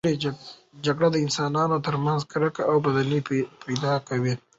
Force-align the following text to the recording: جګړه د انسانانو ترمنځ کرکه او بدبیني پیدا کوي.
جګړه 0.85 1.07
د 1.11 1.15
انسانانو 1.25 1.83
ترمنځ 1.87 2.21
کرکه 2.31 2.61
او 2.69 2.75
بدبیني 2.85 3.19
پیدا 3.63 3.93
کوي. 4.07 4.33